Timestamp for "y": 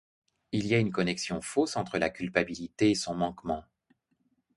0.65-0.73